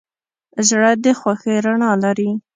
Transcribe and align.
زړه 0.67 0.91
د 1.03 1.05
خوښۍ 1.19 1.57
رڼا 1.65 1.91
لري. 2.03 2.29